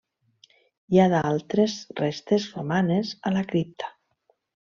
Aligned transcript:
Hi 0.95 1.01
ha 1.01 1.05
d'altres 1.11 1.75
restes 2.01 2.47
romanes 2.55 3.13
a 3.31 3.35
la 3.39 3.47
cripta. 3.53 3.93